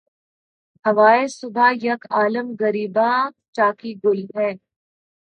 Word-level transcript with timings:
ہوائے 0.85 1.27
صبح 1.37 1.67
یک 1.83 2.01
عالم 2.17 2.47
گریباں 2.61 3.19
چاکی 3.55 3.91
گل 4.03 4.19
ہے 4.35 4.49